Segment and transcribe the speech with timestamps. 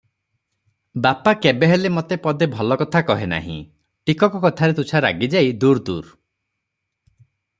[1.05, 3.59] ବାପା କେବେହେଲେ ମତେ ପଦେ ଭଲ କଥା କହେ ନାହିଁ,
[4.09, 6.11] ଟିକକ କଥାରେ ତୁଚ୍ଛା ରାଗିଯାଇ, 'ଦୂର୍ ଦୂର୍!